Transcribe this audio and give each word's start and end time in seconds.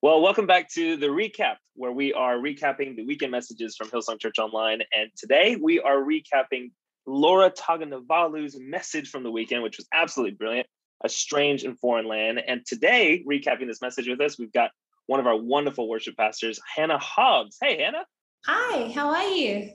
Well, 0.00 0.20
welcome 0.20 0.46
back 0.46 0.68
to 0.74 0.96
the 0.96 1.08
recap, 1.08 1.56
where 1.74 1.90
we 1.90 2.12
are 2.12 2.36
recapping 2.36 2.94
the 2.94 3.04
weekend 3.04 3.32
messages 3.32 3.74
from 3.76 3.88
Hillsong 3.88 4.20
Church 4.20 4.38
Online. 4.38 4.80
And 4.96 5.10
today 5.16 5.56
we 5.60 5.80
are 5.80 5.96
recapping 5.96 6.70
Laura 7.04 7.50
Toganivalu's 7.50 8.56
message 8.60 9.08
from 9.08 9.24
the 9.24 9.30
weekend, 9.32 9.64
which 9.64 9.76
was 9.76 9.88
absolutely 9.92 10.36
brilliant 10.36 10.68
A 11.02 11.08
Strange 11.08 11.64
and 11.64 11.76
Foreign 11.80 12.06
Land. 12.06 12.40
And 12.46 12.64
today, 12.64 13.24
recapping 13.28 13.66
this 13.66 13.82
message 13.82 14.06
with 14.06 14.20
us, 14.20 14.38
we've 14.38 14.52
got 14.52 14.70
one 15.06 15.18
of 15.18 15.26
our 15.26 15.36
wonderful 15.36 15.88
worship 15.88 16.16
pastors, 16.16 16.60
Hannah 16.76 16.98
Hobbs. 16.98 17.56
Hey, 17.60 17.82
Hannah. 17.82 18.06
Hi, 18.46 18.92
how 18.94 19.08
are 19.08 19.28
you? 19.30 19.72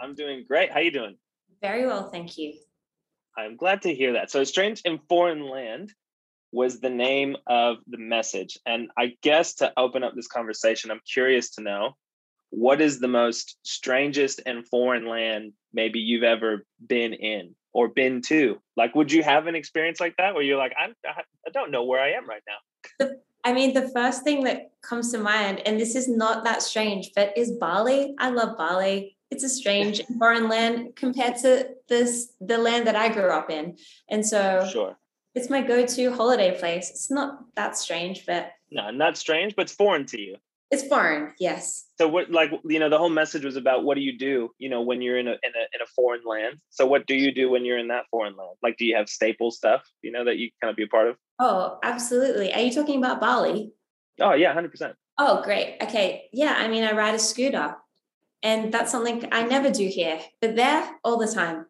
I'm 0.00 0.14
doing 0.14 0.46
great. 0.48 0.70
How 0.70 0.78
are 0.78 0.84
you 0.84 0.90
doing? 0.90 1.18
Very 1.60 1.86
well, 1.86 2.08
thank 2.08 2.38
you. 2.38 2.54
I'm 3.36 3.56
glad 3.58 3.82
to 3.82 3.94
hear 3.94 4.14
that. 4.14 4.30
So, 4.30 4.42
Strange 4.44 4.80
and 4.86 5.00
Foreign 5.06 5.46
Land 5.46 5.92
was 6.56 6.80
the 6.80 6.88
name 6.88 7.36
of 7.46 7.76
the 7.86 7.98
message. 7.98 8.58
And 8.64 8.88
I 8.96 9.12
guess 9.22 9.56
to 9.56 9.74
open 9.76 10.02
up 10.02 10.14
this 10.14 10.26
conversation, 10.26 10.90
I'm 10.90 11.02
curious 11.12 11.50
to 11.50 11.62
know 11.62 11.96
what 12.48 12.80
is 12.80 12.98
the 12.98 13.08
most 13.08 13.58
strangest 13.62 14.40
and 14.46 14.66
foreign 14.66 15.06
land 15.06 15.52
maybe 15.74 15.98
you've 15.98 16.22
ever 16.22 16.64
been 16.86 17.12
in 17.12 17.54
or 17.74 17.88
been 17.88 18.22
to? 18.28 18.58
Like, 18.74 18.94
would 18.94 19.12
you 19.12 19.22
have 19.22 19.46
an 19.48 19.54
experience 19.54 20.00
like 20.00 20.16
that 20.16 20.32
where 20.32 20.42
you're 20.42 20.56
like, 20.56 20.72
I, 20.78 20.92
I 21.06 21.50
don't 21.52 21.70
know 21.70 21.84
where 21.84 22.00
I 22.00 22.12
am 22.12 22.26
right 22.26 22.42
now? 22.48 23.08
I 23.44 23.52
mean, 23.52 23.74
the 23.74 23.90
first 23.90 24.24
thing 24.24 24.44
that 24.44 24.70
comes 24.80 25.12
to 25.12 25.18
mind, 25.18 25.60
and 25.66 25.78
this 25.78 25.94
is 25.94 26.08
not 26.08 26.42
that 26.44 26.62
strange, 26.62 27.10
but 27.14 27.36
is 27.36 27.52
Bali. 27.52 28.14
I 28.18 28.30
love 28.30 28.56
Bali. 28.56 29.14
It's 29.30 29.44
a 29.44 29.50
strange 29.50 30.00
foreign 30.18 30.48
land 30.48 30.96
compared 30.96 31.36
to 31.42 31.68
this 31.86 32.32
the 32.40 32.56
land 32.56 32.86
that 32.86 32.96
I 32.96 33.10
grew 33.10 33.30
up 33.30 33.50
in. 33.50 33.76
And 34.08 34.24
so 34.24 34.66
sure 34.72 34.96
it's 35.36 35.50
my 35.50 35.60
go-to 35.60 36.12
holiday 36.12 36.58
place. 36.58 36.90
It's 36.90 37.10
not 37.10 37.44
that 37.54 37.76
strange, 37.76 38.24
but 38.26 38.52
no, 38.70 38.90
not 38.90 39.16
strange, 39.18 39.54
but 39.54 39.62
it's 39.62 39.74
foreign 39.74 40.06
to 40.06 40.20
you. 40.20 40.36
It's 40.70 40.82
foreign, 40.88 41.32
yes. 41.38 41.84
So 41.98 42.08
what, 42.08 42.32
like 42.32 42.50
you 42.64 42.80
know, 42.80 42.88
the 42.88 42.98
whole 42.98 43.10
message 43.10 43.44
was 43.44 43.54
about 43.54 43.84
what 43.84 43.94
do 43.94 44.00
you 44.00 44.18
do, 44.18 44.50
you 44.58 44.68
know, 44.68 44.80
when 44.80 45.00
you're 45.00 45.18
in 45.18 45.28
a 45.28 45.32
in 45.32 45.52
a 45.54 45.64
in 45.74 45.82
a 45.82 45.86
foreign 45.94 46.22
land. 46.24 46.58
So 46.70 46.86
what 46.86 47.06
do 47.06 47.14
you 47.14 47.32
do 47.32 47.50
when 47.50 47.64
you're 47.64 47.78
in 47.78 47.88
that 47.88 48.06
foreign 48.10 48.34
land? 48.34 48.56
Like, 48.62 48.76
do 48.78 48.84
you 48.84 48.96
have 48.96 49.08
staple 49.08 49.52
stuff, 49.52 49.82
you 50.02 50.10
know, 50.10 50.24
that 50.24 50.38
you 50.38 50.50
kind 50.60 50.70
of 50.70 50.76
be 50.76 50.82
a 50.82 50.88
part 50.88 51.08
of? 51.08 51.16
Oh, 51.38 51.78
absolutely. 51.84 52.52
Are 52.52 52.60
you 52.60 52.72
talking 52.72 52.98
about 52.98 53.20
Bali? 53.20 53.72
Oh 54.20 54.32
yeah, 54.32 54.52
hundred 54.52 54.70
percent. 54.70 54.96
Oh, 55.18 55.42
great. 55.42 55.76
Okay, 55.82 56.28
yeah. 56.32 56.56
I 56.58 56.66
mean, 56.66 56.82
I 56.82 56.92
ride 56.92 57.14
a 57.14 57.18
scooter, 57.18 57.76
and 58.42 58.72
that's 58.72 58.90
something 58.90 59.28
I 59.30 59.44
never 59.44 59.70
do 59.70 59.86
here, 59.86 60.18
but 60.40 60.56
there 60.56 60.90
all 61.04 61.18
the 61.18 61.32
time. 61.32 61.66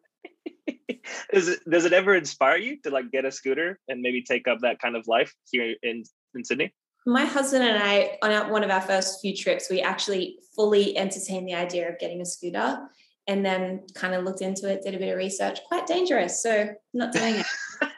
Does 1.33 1.47
it 1.47 1.59
does 1.69 1.85
it 1.85 1.93
ever 1.93 2.15
inspire 2.15 2.57
you 2.57 2.77
to 2.83 2.89
like 2.89 3.11
get 3.11 3.25
a 3.25 3.31
scooter 3.31 3.79
and 3.87 4.01
maybe 4.01 4.21
take 4.21 4.47
up 4.47 4.59
that 4.61 4.79
kind 4.79 4.95
of 4.95 5.07
life 5.07 5.33
here 5.51 5.75
in 5.83 6.03
in 6.35 6.43
Sydney? 6.43 6.73
My 7.05 7.23
husband 7.23 7.63
and 7.63 7.81
I, 7.81 8.17
on 8.21 8.31
our, 8.31 8.51
one 8.51 8.65
of 8.65 8.69
our 8.69 8.81
first 8.81 9.21
few 9.21 9.33
trips, 9.33 9.69
we 9.69 9.81
actually 9.81 10.39
fully 10.55 10.97
entertained 10.97 11.47
the 11.47 11.53
idea 11.53 11.89
of 11.89 11.97
getting 11.99 12.19
a 12.19 12.25
scooter, 12.25 12.79
and 13.27 13.45
then 13.45 13.83
kind 13.93 14.13
of 14.13 14.25
looked 14.25 14.41
into 14.41 14.69
it, 14.69 14.83
did 14.83 14.93
a 14.93 14.99
bit 14.99 15.09
of 15.09 15.17
research. 15.17 15.59
Quite 15.69 15.87
dangerous, 15.87 16.43
so 16.43 16.67
not 16.93 17.13
doing 17.13 17.35
it. 17.35 17.45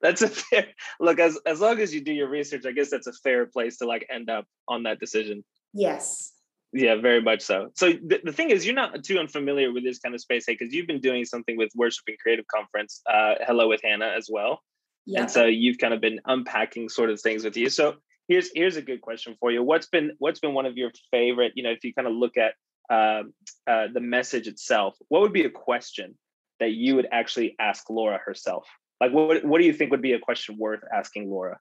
that's 0.00 0.22
a 0.22 0.28
fair 0.28 0.68
look. 1.00 1.18
As 1.18 1.38
as 1.44 1.60
long 1.60 1.78
as 1.80 1.92
you 1.92 2.00
do 2.00 2.12
your 2.12 2.28
research, 2.28 2.64
I 2.66 2.72
guess 2.72 2.90
that's 2.90 3.06
a 3.06 3.12
fair 3.12 3.46
place 3.46 3.78
to 3.78 3.86
like 3.86 4.06
end 4.10 4.30
up 4.30 4.46
on 4.66 4.84
that 4.84 5.00
decision. 5.00 5.44
Yes. 5.74 6.32
Yeah, 6.72 6.96
very 7.00 7.22
much 7.22 7.40
so. 7.42 7.70
So 7.74 7.92
the, 7.92 8.20
the 8.24 8.32
thing 8.32 8.50
is, 8.50 8.66
you're 8.66 8.74
not 8.74 9.02
too 9.02 9.18
unfamiliar 9.18 9.72
with 9.72 9.84
this 9.84 9.98
kind 9.98 10.14
of 10.14 10.20
space, 10.20 10.44
hey, 10.46 10.56
because 10.58 10.74
you've 10.74 10.86
been 10.86 11.00
doing 11.00 11.24
something 11.24 11.56
with 11.56 11.70
Worship 11.74 12.04
and 12.08 12.18
Creative 12.18 12.46
Conference, 12.46 13.00
uh, 13.10 13.34
Hello 13.46 13.68
with 13.68 13.80
Hannah 13.82 14.12
as 14.16 14.28
well. 14.30 14.60
Yeah. 15.06 15.22
And 15.22 15.30
so 15.30 15.46
you've 15.46 15.78
kind 15.78 15.94
of 15.94 16.02
been 16.02 16.20
unpacking 16.26 16.90
sort 16.90 17.08
of 17.08 17.20
things 17.20 17.42
with 17.42 17.56
you. 17.56 17.70
So 17.70 17.94
here's 18.28 18.50
here's 18.54 18.76
a 18.76 18.82
good 18.82 19.00
question 19.00 19.36
for 19.40 19.50
you. 19.50 19.62
What's 19.62 19.86
been 19.86 20.12
what's 20.18 20.40
been 20.40 20.52
one 20.52 20.66
of 20.66 20.76
your 20.76 20.90
favorite? 21.10 21.52
You 21.54 21.62
know, 21.62 21.70
if 21.70 21.82
you 21.82 21.94
kind 21.94 22.06
of 22.06 22.12
look 22.12 22.36
at 22.36 22.52
uh, 22.90 23.22
uh, 23.66 23.86
the 23.92 24.00
message 24.00 24.46
itself, 24.46 24.96
what 25.08 25.22
would 25.22 25.32
be 25.32 25.44
a 25.44 25.50
question 25.50 26.18
that 26.60 26.72
you 26.72 26.96
would 26.96 27.08
actually 27.10 27.56
ask 27.58 27.88
Laura 27.88 28.18
herself? 28.22 28.68
Like, 29.00 29.12
what 29.12 29.42
what 29.44 29.58
do 29.58 29.66
you 29.66 29.72
think 29.72 29.90
would 29.90 30.02
be 30.02 30.12
a 30.12 30.18
question 30.18 30.58
worth 30.58 30.80
asking 30.94 31.30
Laura? 31.30 31.58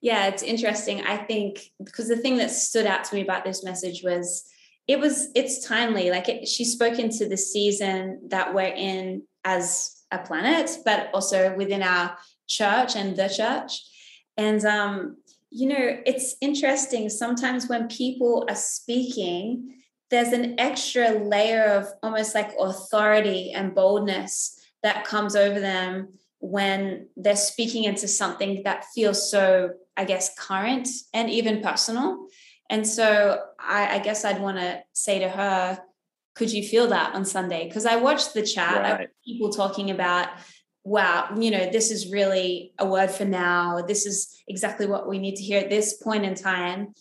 Yeah, 0.00 0.26
it's 0.28 0.42
interesting. 0.42 1.02
I 1.02 1.16
think 1.16 1.72
because 1.82 2.08
the 2.08 2.16
thing 2.16 2.36
that 2.36 2.50
stood 2.50 2.86
out 2.86 3.04
to 3.04 3.14
me 3.14 3.22
about 3.22 3.44
this 3.44 3.64
message 3.64 4.02
was 4.04 4.44
it 4.86 5.00
was 5.00 5.28
it's 5.34 5.66
timely. 5.66 6.10
Like 6.10 6.28
it, 6.28 6.48
she 6.48 6.64
spoke 6.64 6.98
into 6.98 7.28
the 7.28 7.36
season 7.36 8.28
that 8.28 8.54
we're 8.54 8.74
in 8.74 9.22
as 9.44 9.96
a 10.10 10.18
planet, 10.18 10.70
but 10.84 11.10
also 11.12 11.54
within 11.56 11.82
our 11.82 12.16
church 12.46 12.96
and 12.96 13.16
the 13.16 13.28
church. 13.28 13.82
And 14.36 14.64
um, 14.64 15.16
you 15.50 15.68
know, 15.68 15.98
it's 16.06 16.36
interesting. 16.40 17.08
Sometimes 17.08 17.68
when 17.68 17.88
people 17.88 18.46
are 18.48 18.54
speaking, 18.54 19.74
there's 20.10 20.32
an 20.32 20.58
extra 20.58 21.10
layer 21.10 21.64
of 21.64 21.88
almost 22.02 22.34
like 22.34 22.52
authority 22.58 23.52
and 23.52 23.74
boldness 23.74 24.58
that 24.82 25.04
comes 25.04 25.36
over 25.36 25.60
them 25.60 26.08
when 26.40 27.08
they're 27.16 27.36
speaking 27.36 27.84
into 27.84 28.06
something 28.06 28.62
that 28.62 28.84
feels 28.94 29.30
so, 29.30 29.70
I 29.98 30.04
guess, 30.04 30.34
current 30.38 30.88
and 31.12 31.28
even 31.28 31.60
personal. 31.60 32.28
And 32.70 32.86
so 32.86 33.40
I, 33.58 33.96
I 33.96 33.98
guess 33.98 34.24
I'd 34.24 34.40
want 34.40 34.58
to 34.58 34.82
say 34.92 35.18
to 35.18 35.28
her, 35.28 35.78
could 36.34 36.52
you 36.52 36.62
feel 36.62 36.86
that 36.88 37.14
on 37.14 37.24
Sunday? 37.24 37.66
Because 37.66 37.84
I 37.84 37.96
watched 37.96 38.32
the 38.32 38.42
chat 38.42 38.82
right. 38.82 39.08
people 39.24 39.50
talking 39.50 39.90
about, 39.90 40.28
wow, 40.84 41.34
you 41.36 41.50
know, 41.50 41.68
this 41.70 41.90
is 41.90 42.12
really 42.12 42.72
a 42.78 42.86
word 42.86 43.10
for 43.10 43.24
now. 43.24 43.82
This 43.82 44.06
is 44.06 44.40
exactly 44.46 44.86
what 44.86 45.08
we 45.08 45.18
need 45.18 45.34
to 45.36 45.42
hear 45.42 45.60
at 45.60 45.68
this 45.68 45.94
point 45.94 46.24
in 46.24 46.34
time. 46.34 46.94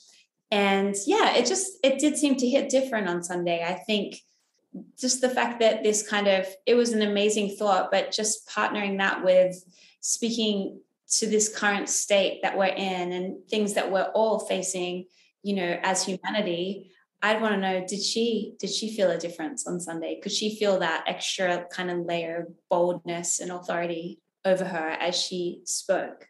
And 0.49 0.95
yeah, 1.05 1.35
it 1.35 1.45
just 1.45 1.73
it 1.83 1.99
did 1.99 2.17
seem 2.17 2.35
to 2.37 2.49
hit 2.49 2.69
different 2.69 3.07
on 3.07 3.21
Sunday. 3.21 3.63
I 3.63 3.73
think 3.73 4.21
just 4.99 5.21
the 5.21 5.29
fact 5.29 5.59
that 5.59 5.83
this 5.83 6.07
kind 6.07 6.27
of 6.27 6.47
it 6.65 6.75
was 6.75 6.93
an 6.93 7.01
amazing 7.01 7.55
thought 7.57 7.89
but 7.89 8.11
just 8.11 8.47
partnering 8.47 8.97
that 8.97 9.23
with 9.23 9.55
speaking 10.01 10.79
to 11.09 11.27
this 11.27 11.55
current 11.55 11.89
state 11.89 12.41
that 12.43 12.57
we're 12.57 12.65
in 12.65 13.11
and 13.11 13.47
things 13.49 13.73
that 13.73 13.91
we're 13.91 14.11
all 14.13 14.39
facing 14.39 15.05
you 15.43 15.55
know 15.55 15.79
as 15.83 16.05
humanity 16.05 16.91
i'd 17.21 17.41
want 17.41 17.53
to 17.53 17.59
know 17.59 17.85
did 17.87 18.01
she 18.01 18.55
did 18.59 18.69
she 18.69 18.95
feel 18.95 19.11
a 19.11 19.17
difference 19.17 19.65
on 19.67 19.79
sunday? 19.79 20.19
Could 20.21 20.31
she 20.31 20.57
feel 20.57 20.79
that 20.79 21.05
extra 21.07 21.65
kind 21.71 21.89
of 21.89 21.99
layer 21.99 22.41
of 22.41 22.47
boldness 22.69 23.39
and 23.39 23.51
authority 23.51 24.19
over 24.45 24.63
her 24.63 24.89
as 24.89 25.15
she 25.15 25.61
spoke? 25.65 26.27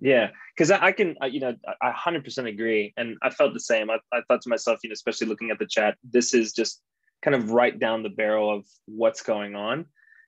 Yeah 0.00 0.30
because 0.56 0.70
I, 0.70 0.86
I, 0.86 0.92
can 0.92 1.16
you 1.30 1.40
know 1.40 1.54
i 1.82 1.90
100% 1.90 2.48
agree 2.48 2.92
and 2.96 3.16
i 3.22 3.30
felt 3.30 3.54
the 3.54 3.60
same. 3.60 3.90
I, 3.90 3.98
I 4.12 4.20
thought 4.28 4.42
to 4.42 4.48
myself 4.48 4.78
you 4.82 4.90
know 4.90 4.94
especially 4.94 5.26
looking 5.26 5.50
at 5.50 5.58
the 5.58 5.66
chat 5.66 5.96
this 6.04 6.34
is 6.34 6.52
just 6.52 6.82
kind 7.24 7.34
of 7.34 7.50
right 7.50 7.76
down 7.78 8.02
the 8.02 8.10
barrel 8.10 8.54
of 8.54 8.66
what's 8.84 9.22
going 9.22 9.56
on. 9.56 9.86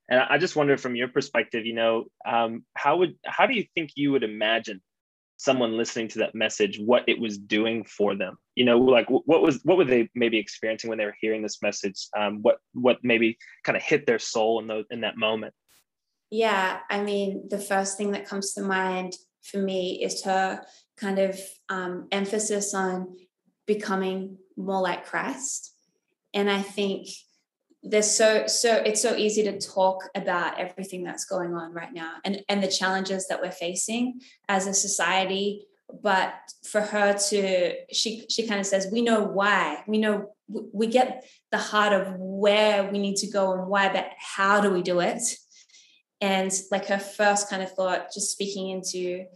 And 0.09 0.21
I 0.21 0.39
just 0.39 0.57
wonder 0.57 0.77
from 0.77 0.97
your 0.97 1.09
perspective, 1.09 1.67
you 1.67 1.75
know, 1.75 2.05
um, 2.25 2.65
how 2.75 2.99
would 2.99 3.17
how 3.25 3.47
do 3.47 3.55
you 3.55 3.65
think 3.75 3.91
you 3.97 4.13
would 4.13 4.23
imagine 4.23 4.81
someone 5.39 5.77
listening 5.77 6.09
to 6.09 6.21
that 6.21 6.35
message 6.35 6.79
what 6.79 7.05
it 7.09 7.21
was 7.21 7.39
doing 7.39 7.85
for 7.85 8.15
them? 8.15 8.37
You 8.55 8.65
know, 8.65 8.79
like 8.79 9.09
what 9.09 9.43
was 9.43 9.61
what 9.65 9.77
were 9.77 9.85
they 9.85 10.09
maybe 10.15 10.39
experiencing 10.39 10.89
when 10.89 10.99
they 10.99 11.05
were 11.05 11.17
hearing 11.21 11.43
this 11.43 11.61
message? 11.63 12.07
Um, 12.17 12.41
what 12.43 12.59
what 12.73 12.99
maybe 13.03 13.37
kind 13.65 13.77
of 13.77 13.83
hit 13.83 14.07
their 14.07 14.19
soul 14.19 14.61
in 14.61 14.67
those 14.67 14.85
in 14.91 15.01
that 15.01 15.17
moment? 15.17 15.55
Yeah, 16.31 16.81
I 16.91 17.03
mean, 17.03 17.49
the 17.49 17.59
first 17.59 17.97
thing 17.97 18.13
that 18.13 18.27
comes 18.27 18.53
to 18.55 18.63
mind 18.63 19.15
for 19.43 19.59
me 19.59 20.03
is 20.03 20.25
her 20.25 20.65
kind 20.97 21.19
of 21.19 21.39
um, 21.69 22.09
emphasis 22.11 22.75
on 22.75 23.17
becoming 23.67 24.39
more 24.57 24.81
like 24.81 25.07
Christ 25.07 25.77
and 26.37 26.51
i 26.51 26.63
think 26.63 27.09
there's 27.89 28.11
so 28.11 28.47
so 28.47 28.77
it's 28.77 29.01
so 29.01 29.17
easy 29.17 29.43
to 29.45 29.59
talk 29.59 30.09
about 30.15 30.59
everything 30.59 31.05
that's 31.05 31.25
going 31.25 31.55
on 31.55 31.73
right 31.73 31.93
now 31.93 32.15
and 32.25 32.43
and 32.49 32.63
the 32.63 32.69
challenges 32.69 33.29
that 33.29 33.41
we're 33.41 33.51
facing 33.51 34.21
as 34.49 34.67
a 34.67 34.75
society. 34.75 35.67
But 36.03 36.35
for 36.69 36.81
her 36.81 37.15
to 37.31 37.75
she 37.93 38.27
she 38.29 38.47
kind 38.47 38.61
of 38.61 38.67
says 38.67 38.89
we 38.93 39.03
know 39.03 39.23
why. 39.23 39.85
We 39.87 39.99
know 39.99 40.33
we 40.49 40.89
get 40.89 41.25
the 41.53 41.59
heart 41.59 41.93
of 41.93 42.15
where 42.19 42.91
we 42.91 42.99
need 42.99 43.17
to 43.17 43.31
go 43.31 43.53
and 43.53 43.69
why 43.69 43.93
but 43.93 44.11
how 44.19 44.61
do 44.61 44.71
we 44.71 44.83
do 44.83 45.01
it? 45.01 45.23
And 46.21 46.51
like 46.71 46.87
her 46.87 46.99
first 46.99 47.49
kind 47.49 47.63
of 47.63 47.73
thought 47.73 48.09
just 48.13 48.33
speaking 48.33 48.71
into 48.71 49.27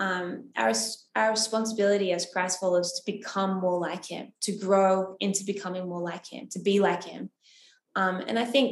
um, 0.00 0.48
our, 0.56 0.72
our 1.14 1.30
responsibility 1.30 2.12
as 2.12 2.26
Christ 2.32 2.58
followers 2.58 2.92
to 2.92 3.12
become 3.12 3.60
more 3.60 3.78
like 3.78 4.06
him, 4.06 4.32
to 4.40 4.56
grow 4.56 5.14
into 5.20 5.44
becoming 5.44 5.86
more 5.86 6.00
like 6.00 6.26
him, 6.26 6.48
to 6.52 6.58
be 6.58 6.80
like 6.80 7.04
him. 7.04 7.30
Um, 8.00 8.16
and 8.28 8.38
I 8.38 8.44
think 8.44 8.70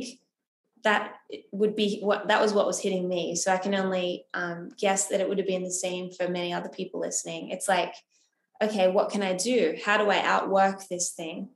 that 0.84 1.14
would 1.52 1.74
be 1.74 2.00
what 2.00 2.28
that 2.28 2.40
was 2.40 2.52
what 2.52 2.66
was 2.66 2.80
hitting 2.80 3.06
me. 3.08 3.22
So 3.36 3.52
I 3.52 3.58
can 3.64 3.74
only 3.74 4.26
um, 4.32 4.70
guess 4.78 5.08
that 5.08 5.20
it 5.20 5.28
would 5.28 5.38
have 5.38 5.46
been 5.46 5.64
the 5.64 5.70
same 5.86 6.10
for 6.10 6.28
many 6.28 6.50
other 6.52 6.68
people 6.78 7.00
listening. 7.00 7.50
It's 7.50 7.68
like, 7.68 7.94
okay, 8.62 8.86
what 8.88 9.10
can 9.10 9.22
I 9.22 9.34
do? 9.34 9.76
How 9.84 9.96
do 9.98 10.10
I 10.10 10.20
outwork 10.22 10.78
this 10.88 11.06
thing? 11.10 11.50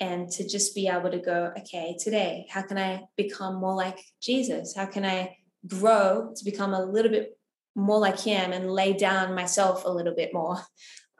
And 0.00 0.30
to 0.34 0.48
just 0.54 0.74
be 0.74 0.88
able 0.88 1.10
to 1.10 1.18
go, 1.18 1.52
okay, 1.58 1.96
today, 2.04 2.46
how 2.48 2.62
can 2.62 2.78
I 2.78 3.02
become 3.16 3.54
more 3.56 3.74
like 3.74 3.98
Jesus? 4.22 4.74
How 4.76 4.86
can 4.86 5.04
I 5.04 5.36
grow 5.66 6.32
to 6.36 6.44
become 6.44 6.72
a 6.72 6.84
little 6.84 7.10
bit 7.10 7.36
more 7.74 7.98
like 7.98 8.20
him 8.20 8.52
and 8.52 8.70
lay 8.70 8.92
down 8.92 9.34
myself 9.34 9.84
a 9.84 9.90
little 9.90 10.14
bit 10.14 10.32
more 10.32 10.58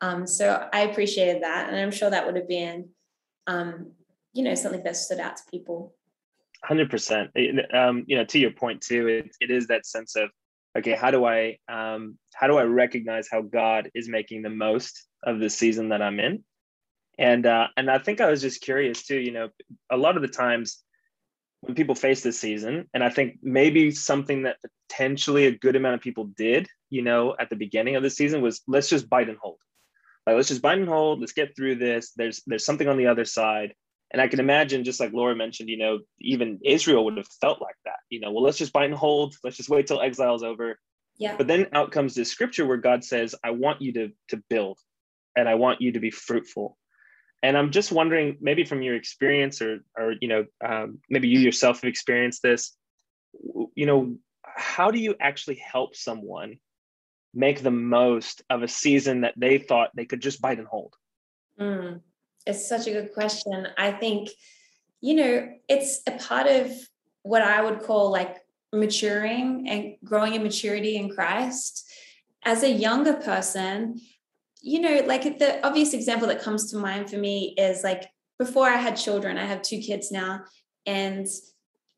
Um, 0.00 0.26
so 0.26 0.68
I 0.72 0.80
appreciated 0.80 1.42
that. 1.42 1.68
And 1.68 1.76
I'm 1.76 1.90
sure 1.90 2.10
that 2.10 2.26
would 2.26 2.36
have 2.36 2.48
been, 2.48 2.90
um, 3.46 3.92
you 4.32 4.44
know, 4.44 4.54
something 4.54 4.84
that 4.84 4.96
stood 4.96 5.20
out 5.20 5.36
to 5.36 5.42
people. 5.50 5.94
100%. 6.64 7.74
Um, 7.74 8.04
you 8.06 8.16
know, 8.16 8.24
to 8.24 8.38
your 8.38 8.50
point 8.50 8.80
too, 8.80 9.08
it, 9.08 9.30
it 9.40 9.50
is 9.50 9.68
that 9.68 9.86
sense 9.86 10.16
of, 10.16 10.30
okay, 10.76 10.92
how 10.92 11.10
do 11.10 11.24
I, 11.24 11.58
um, 11.68 12.18
how 12.34 12.46
do 12.46 12.58
I 12.58 12.64
recognize 12.64 13.28
how 13.30 13.42
God 13.42 13.90
is 13.94 14.08
making 14.08 14.42
the 14.42 14.50
most 14.50 15.06
of 15.22 15.40
the 15.40 15.50
season 15.50 15.90
that 15.90 16.02
I'm 16.02 16.20
in? 16.20 16.44
And, 17.18 17.46
uh, 17.46 17.68
and 17.76 17.90
I 17.90 17.98
think 17.98 18.20
I 18.20 18.30
was 18.30 18.40
just 18.40 18.60
curious 18.60 19.04
too, 19.04 19.18
you 19.18 19.32
know, 19.32 19.48
a 19.90 19.96
lot 19.96 20.16
of 20.16 20.22
the 20.22 20.28
times 20.28 20.82
when 21.60 21.74
people 21.74 21.94
face 21.94 22.22
this 22.22 22.38
season, 22.38 22.88
and 22.94 23.02
I 23.02 23.10
think 23.10 23.38
maybe 23.42 23.90
something 23.90 24.44
that 24.44 24.58
potentially 24.88 25.46
a 25.46 25.58
good 25.58 25.76
amount 25.76 25.96
of 25.96 26.00
people 26.00 26.24
did, 26.36 26.68
you 26.90 27.02
know, 27.02 27.34
at 27.38 27.50
the 27.50 27.56
beginning 27.56 27.96
of 27.96 28.02
the 28.02 28.10
season 28.10 28.40
was 28.40 28.62
let's 28.66 28.88
just 28.88 29.08
bite 29.08 29.28
and 29.28 29.38
hold. 29.38 29.58
Like 30.26 30.36
let's 30.36 30.48
just 30.48 30.62
bite 30.62 30.78
and 30.78 30.88
hold. 30.88 31.20
Let's 31.20 31.32
get 31.32 31.56
through 31.56 31.76
this. 31.76 32.12
There's 32.12 32.42
there's 32.46 32.64
something 32.64 32.88
on 32.88 32.96
the 32.96 33.06
other 33.06 33.24
side. 33.24 33.74
And 34.10 34.22
I 34.22 34.28
can 34.28 34.40
imagine, 34.40 34.84
just 34.84 35.00
like 35.00 35.12
Laura 35.12 35.36
mentioned, 35.36 35.68
you 35.68 35.76
know, 35.76 35.98
even 36.20 36.60
Israel 36.64 37.04
would 37.04 37.18
have 37.18 37.28
felt 37.40 37.60
like 37.60 37.76
that. 37.84 37.98
You 38.08 38.20
know, 38.20 38.32
well, 38.32 38.42
let's 38.42 38.58
just 38.58 38.72
bite 38.72 38.86
and 38.86 38.94
hold. 38.94 39.34
Let's 39.44 39.56
just 39.56 39.68
wait 39.68 39.86
till 39.86 40.00
exile's 40.00 40.42
over. 40.42 40.78
Yeah. 41.18 41.36
But 41.36 41.46
then 41.46 41.66
out 41.72 41.92
comes 41.92 42.14
this 42.14 42.30
scripture 42.30 42.66
where 42.66 42.78
God 42.78 43.04
says, 43.04 43.34
"I 43.44 43.50
want 43.50 43.82
you 43.82 43.92
to 43.94 44.10
to 44.28 44.42
build, 44.48 44.78
and 45.36 45.48
I 45.48 45.56
want 45.56 45.80
you 45.80 45.92
to 45.92 46.00
be 46.00 46.10
fruitful." 46.10 46.78
And 47.42 47.56
I'm 47.56 47.70
just 47.70 47.92
wondering, 47.92 48.36
maybe 48.40 48.64
from 48.64 48.82
your 48.82 48.96
experience, 48.96 49.60
or 49.60 49.80
or 49.96 50.14
you 50.20 50.28
know, 50.28 50.46
um, 50.64 51.00
maybe 51.10 51.28
you 51.28 51.40
yourself 51.40 51.82
have 51.82 51.88
experienced 51.88 52.42
this. 52.42 52.76
You 53.74 53.86
know, 53.86 54.16
how 54.42 54.90
do 54.90 54.98
you 54.98 55.16
actually 55.20 55.56
help 55.56 55.96
someone 55.96 56.58
make 57.34 57.62
the 57.62 57.70
most 57.70 58.42
of 58.48 58.62
a 58.62 58.68
season 58.68 59.20
that 59.20 59.34
they 59.36 59.58
thought 59.58 59.90
they 59.94 60.06
could 60.06 60.22
just 60.22 60.40
bite 60.40 60.58
and 60.58 60.66
hold? 60.66 60.94
Mm, 61.60 62.00
it's 62.48 62.66
such 62.66 62.86
a 62.86 62.92
good 62.92 63.12
question. 63.12 63.68
I 63.76 63.92
think, 63.92 64.30
you 65.00 65.14
know, 65.14 65.48
it's 65.68 66.00
a 66.06 66.12
part 66.12 66.46
of 66.46 66.72
what 67.22 67.42
I 67.42 67.62
would 67.62 67.82
call 67.82 68.10
like 68.10 68.38
maturing 68.72 69.68
and 69.68 69.96
growing 70.02 70.34
in 70.34 70.42
maturity 70.42 70.96
in 70.96 71.10
Christ. 71.10 71.84
As 72.44 72.62
a 72.62 72.70
younger 72.70 73.14
person, 73.14 74.00
you 74.62 74.80
know, 74.80 75.02
like 75.06 75.38
the 75.38 75.64
obvious 75.64 75.92
example 75.92 76.26
that 76.28 76.40
comes 76.40 76.70
to 76.70 76.78
mind 76.78 77.10
for 77.10 77.18
me 77.18 77.54
is 77.58 77.84
like 77.84 78.10
before 78.38 78.66
I 78.66 78.76
had 78.76 78.96
children, 78.96 79.36
I 79.36 79.44
have 79.44 79.62
two 79.62 79.78
kids 79.78 80.10
now. 80.10 80.44
And 80.86 81.26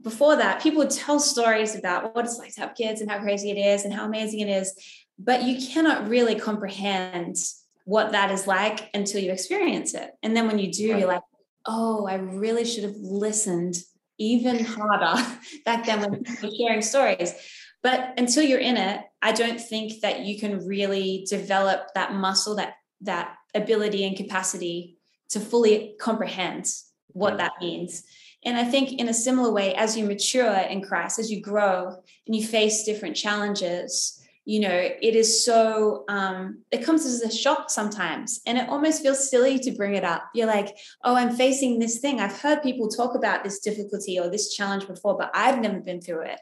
before 0.03 0.37
that, 0.37 0.63
people 0.63 0.79
would 0.79 0.91
tell 0.91 1.21
stories 1.21 1.77
about 1.77 2.15
what 2.15 2.25
it's 2.25 2.39
like 2.39 2.55
to 2.55 2.61
have 2.63 2.75
kids 2.75 3.01
and 3.01 3.11
how 3.11 3.21
crazy 3.21 3.51
it 3.51 3.59
is 3.59 3.85
and 3.85 3.95
how 3.95 4.05
amazing 4.05 4.41
it 4.41 4.49
is. 4.49 4.75
But 5.19 5.45
you 5.45 5.65
cannot 5.69 6.09
really 6.09 6.35
comprehend 6.35 7.37
what 7.85 8.13
that 8.13 8.31
is 8.31 8.47
like 8.47 8.91
until 8.95 9.23
you 9.23 9.33
experience 9.33 9.95
it. 9.95 10.11
And 10.23 10.37
then 10.37 10.47
when 10.47 10.59
you 10.59 10.71
do, 10.73 10.85
you're 10.85 11.09
like, 11.09 11.23
oh, 11.67 12.07
I 12.07 12.15
really 12.15 12.65
should 12.65 12.85
have 12.85 12.97
listened 12.97 13.77
even 14.19 14.65
harder 14.65 15.39
back 15.65 15.87
then 15.87 16.01
when 16.01 16.23
people 16.23 16.49
were 16.49 16.55
sharing 16.55 16.83
stories. 16.83 17.35
But 17.83 18.15
until 18.19 18.45
you're 18.45 18.61
in 18.61 18.77
it, 18.77 19.03
I 19.23 19.33
don't 19.33 19.61
think 19.61 20.03
that 20.03 20.21
you 20.21 20.39
can 20.39 20.67
really 20.67 21.27
develop 21.29 21.89
that 21.95 22.15
muscle, 22.15 22.57
that 22.57 22.75
that 23.03 23.37
ability 23.55 24.07
and 24.07 24.17
capacity 24.17 24.99
to 25.31 25.41
fully 25.41 25.95
comprehend 25.99 26.67
what 27.09 27.39
that 27.39 27.53
means. 27.61 28.05
And 28.45 28.57
I 28.57 28.65
think 28.65 28.93
in 28.93 29.09
a 29.09 29.15
similar 29.15 29.53
way, 29.53 29.75
as 29.75 29.97
you 29.97 30.05
mature 30.05 30.53
in 30.53 30.83
Christ, 30.83 31.19
as 31.19 31.31
you 31.31 31.41
grow 31.41 31.97
and 32.27 32.37
you 32.37 32.47
face 32.47 32.85
different 32.85 33.17
challenges, 33.17 34.20
you 34.45 34.61
know, 34.61 34.71
it 34.71 35.15
is 35.15 35.45
so, 35.45 36.05
um, 36.09 36.63
it 36.71 36.85
comes 36.85 37.05
as 37.05 37.23
a 37.23 37.31
shock 37.31 37.71
sometimes. 37.71 38.41
And 38.47 38.59
it 38.59 38.69
almost 38.69 39.03
feels 39.03 39.31
silly 39.31 39.59
to 39.61 39.71
bring 39.73 39.95
it 39.95 40.05
up. 40.05 40.25
You're 40.35 40.47
like, 40.47 40.77
oh, 41.05 41.15
I'm 41.15 41.37
facing 41.37 41.79
this 41.79 41.99
thing. 41.99 42.21
I've 42.21 42.41
heard 42.41 42.63
people 42.63 42.89
talk 42.89 43.15
about 43.15 43.45
this 43.45 43.61
difficulty 43.61 44.19
or 44.19 44.31
this 44.31 44.55
challenge 44.55 44.87
before, 44.87 45.17
but 45.17 45.31
I've 45.35 45.61
never 45.61 45.81
been 45.81 46.01
through 46.01 46.23
it. 46.23 46.41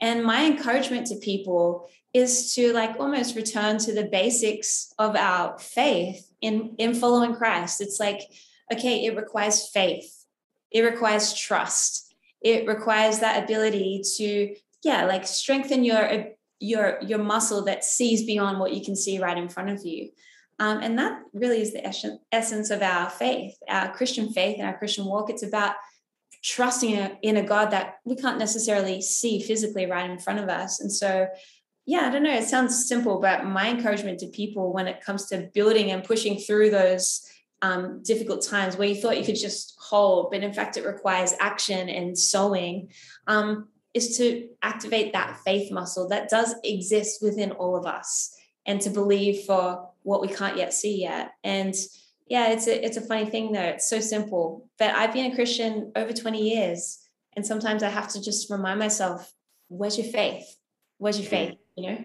And 0.00 0.24
my 0.24 0.44
encouragement 0.46 1.06
to 1.08 1.16
people 1.16 1.88
is 2.12 2.54
to 2.54 2.72
like 2.72 2.98
almost 2.98 3.36
return 3.36 3.78
to 3.78 3.92
the 3.92 4.04
basics 4.04 4.92
of 4.98 5.16
our 5.16 5.58
faith 5.58 6.30
in, 6.40 6.74
in 6.78 6.94
following 6.94 7.34
Christ. 7.34 7.80
It's 7.80 8.00
like, 8.00 8.20
okay, 8.72 9.04
it 9.04 9.16
requires 9.16 9.68
faith, 9.68 10.24
it 10.70 10.82
requires 10.82 11.34
trust, 11.34 12.14
it 12.40 12.66
requires 12.66 13.20
that 13.20 13.42
ability 13.42 14.02
to, 14.16 14.54
yeah, 14.82 15.04
like 15.06 15.26
strengthen 15.26 15.84
your 15.84 16.32
your 16.60 16.98
your 17.02 17.18
muscle 17.18 17.64
that 17.64 17.84
sees 17.84 18.24
beyond 18.24 18.58
what 18.58 18.74
you 18.74 18.84
can 18.84 18.96
see 18.96 19.18
right 19.18 19.38
in 19.38 19.48
front 19.48 19.70
of 19.70 19.84
you. 19.84 20.10
Um, 20.58 20.80
and 20.82 20.98
that 20.98 21.20
really 21.32 21.60
is 21.60 21.72
the 21.72 21.86
essence 22.32 22.70
of 22.70 22.82
our 22.82 23.08
faith, 23.10 23.54
our 23.68 23.92
Christian 23.94 24.32
faith 24.32 24.56
and 24.58 24.66
our 24.66 24.76
Christian 24.76 25.04
walk. 25.04 25.30
It's 25.30 25.44
about 25.44 25.76
trusting 26.42 26.92
in 27.22 27.36
a 27.36 27.46
God 27.46 27.70
that 27.70 27.96
we 28.04 28.16
can't 28.16 28.38
necessarily 28.38 29.00
see 29.00 29.40
physically 29.40 29.86
right 29.86 30.10
in 30.10 30.18
front 30.18 30.40
of 30.40 30.48
us. 30.48 30.80
And 30.80 30.92
so, 30.92 31.28
yeah, 31.86 32.00
I 32.00 32.10
don't 32.10 32.22
know, 32.22 32.34
it 32.34 32.44
sounds 32.44 32.88
simple, 32.88 33.20
but 33.20 33.44
my 33.44 33.68
encouragement 33.70 34.18
to 34.20 34.26
people 34.28 34.72
when 34.72 34.88
it 34.88 35.00
comes 35.00 35.26
to 35.26 35.48
building 35.54 35.90
and 35.90 36.04
pushing 36.04 36.38
through 36.38 36.70
those 36.70 37.24
um, 37.62 38.02
difficult 38.04 38.44
times 38.44 38.76
where 38.76 38.88
you 38.88 38.94
thought 38.94 39.18
you 39.18 39.24
could 39.24 39.38
just 39.38 39.76
hold, 39.80 40.30
but 40.30 40.42
in 40.42 40.52
fact, 40.52 40.76
it 40.76 40.86
requires 40.86 41.34
action 41.40 41.88
and 41.88 42.16
sowing, 42.16 42.90
um, 43.26 43.68
is 43.94 44.16
to 44.18 44.48
activate 44.62 45.12
that 45.12 45.38
faith 45.44 45.72
muscle 45.72 46.08
that 46.08 46.28
does 46.28 46.54
exist 46.64 47.22
within 47.22 47.52
all 47.52 47.76
of 47.76 47.86
us 47.86 48.34
and 48.66 48.80
to 48.82 48.90
believe 48.90 49.44
for 49.44 49.88
what 50.02 50.20
we 50.20 50.28
can't 50.28 50.56
yet 50.56 50.74
see 50.74 51.00
yet. 51.00 51.32
And 51.42 51.74
yeah, 52.26 52.50
it's 52.52 52.66
a 52.66 52.84
it's 52.84 52.98
a 52.98 53.00
funny 53.00 53.24
thing 53.24 53.52
though. 53.52 53.60
It's 53.60 53.88
so 53.88 54.00
simple. 54.00 54.68
But 54.78 54.94
I've 54.94 55.12
been 55.12 55.32
a 55.32 55.34
Christian 55.34 55.92
over 55.96 56.12
20 56.12 56.40
years. 56.40 56.98
And 57.34 57.46
sometimes 57.46 57.82
I 57.82 57.88
have 57.88 58.08
to 58.08 58.22
just 58.22 58.50
remind 58.50 58.78
myself, 58.78 59.32
where's 59.68 59.96
your 59.96 60.08
faith? 60.08 60.44
Where's 60.98 61.18
your 61.20 61.28
faith? 61.28 61.54
You 61.76 61.90
know? 61.90 62.04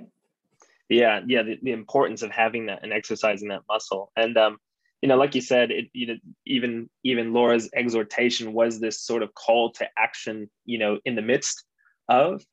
Yeah, 0.89 1.21
yeah, 1.25 1.43
the, 1.43 1.57
the 1.61 1.71
importance 1.71 2.21
of 2.21 2.29
having 2.29 2.67
that 2.67 2.83
and 2.83 2.93
exercising 2.93 3.49
that 3.49 3.63
muscle. 3.67 4.11
And 4.15 4.37
um, 4.37 4.57
you 5.01 5.09
know, 5.09 5.17
like 5.17 5.35
you 5.35 5.41
said, 5.41 5.71
it 5.71 5.89
you 5.91 6.07
know, 6.07 6.15
even 6.45 6.89
even 7.03 7.33
Laura's 7.33 7.69
exhortation 7.75 8.53
was 8.53 8.79
this 8.79 9.01
sort 9.01 9.23
of 9.23 9.33
call 9.33 9.71
to 9.73 9.87
action, 9.97 10.49
you 10.65 10.77
know, 10.77 10.99
in 11.03 11.15
the 11.15 11.21
midst 11.21 11.65
of 12.09 12.43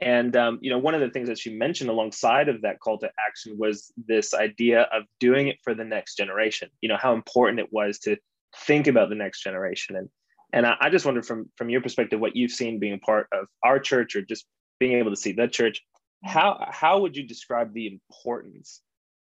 and 0.00 0.36
um, 0.36 0.58
you 0.62 0.70
know, 0.70 0.78
one 0.78 0.94
of 0.94 1.00
the 1.00 1.10
things 1.10 1.28
that 1.28 1.38
she 1.38 1.52
mentioned 1.52 1.90
alongside 1.90 2.48
of 2.48 2.62
that 2.62 2.78
call 2.78 2.98
to 2.98 3.10
action 3.18 3.58
was 3.58 3.92
this 3.96 4.32
idea 4.32 4.82
of 4.82 5.04
doing 5.18 5.48
it 5.48 5.56
for 5.64 5.74
the 5.74 5.84
next 5.84 6.16
generation. 6.16 6.68
You 6.80 6.88
know, 6.88 6.96
how 6.96 7.14
important 7.14 7.58
it 7.58 7.72
was 7.72 7.98
to 8.00 8.16
think 8.64 8.86
about 8.86 9.08
the 9.08 9.16
next 9.16 9.42
generation. 9.42 9.96
And 9.96 10.08
and 10.52 10.66
I, 10.66 10.76
I 10.80 10.90
just 10.90 11.04
wonder 11.04 11.22
from 11.22 11.50
from 11.56 11.68
your 11.68 11.80
perspective, 11.80 12.20
what 12.20 12.36
you've 12.36 12.52
seen 12.52 12.78
being 12.78 13.00
part 13.00 13.26
of 13.32 13.46
our 13.64 13.80
church 13.80 14.14
or 14.14 14.22
just 14.22 14.46
being 14.78 14.98
able 14.98 15.10
to 15.10 15.16
see 15.16 15.32
the 15.32 15.48
church, 15.48 15.82
how 16.24 16.64
how 16.70 17.00
would 17.00 17.16
you 17.16 17.26
describe 17.26 17.74
the 17.74 17.88
importance 17.88 18.80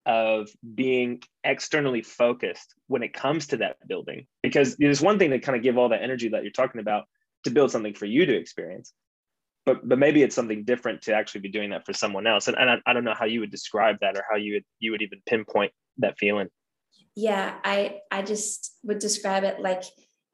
of 0.07 0.49
being 0.73 1.21
externally 1.43 2.01
focused 2.01 2.73
when 2.87 3.03
it 3.03 3.13
comes 3.13 3.47
to 3.47 3.57
that 3.57 3.77
building? 3.87 4.25
Because 4.41 4.75
there's 4.77 5.01
one 5.01 5.19
thing 5.19 5.29
to 5.29 5.39
kind 5.39 5.55
of 5.55 5.63
give 5.63 5.77
all 5.77 5.89
that 5.89 6.01
energy 6.01 6.29
that 6.29 6.41
you're 6.41 6.51
talking 6.51 6.81
about 6.81 7.03
to 7.43 7.51
build 7.51 7.69
something 7.69 7.93
for 7.93 8.05
you 8.05 8.25
to 8.25 8.35
experience 8.35 8.93
but 9.65 9.87
but 9.87 9.99
maybe 9.99 10.21
it's 10.21 10.35
something 10.35 10.63
different 10.63 11.01
to 11.03 11.13
actually 11.13 11.41
be 11.41 11.49
doing 11.49 11.71
that 11.71 11.85
for 11.85 11.93
someone 11.93 12.27
else. 12.27 12.47
And, 12.47 12.55
and 12.57 12.69
I, 12.69 12.77
I 12.85 12.93
don't 12.93 13.03
know 13.03 13.15
how 13.17 13.25
you 13.25 13.39
would 13.39 13.51
describe 13.51 13.97
that 14.01 14.15
or 14.15 14.23
how 14.29 14.37
you 14.37 14.53
would 14.53 14.65
you 14.79 14.91
would 14.91 15.01
even 15.01 15.21
pinpoint 15.25 15.71
that 15.97 16.17
feeling. 16.17 16.49
Yeah 17.15 17.55
i 17.63 17.99
i 18.11 18.21
just 18.21 18.77
would 18.83 18.99
describe 18.99 19.43
it 19.43 19.59
like 19.59 19.83